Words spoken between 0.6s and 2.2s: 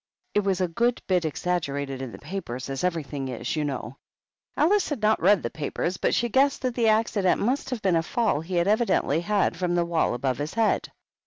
a good bit exaggerated in the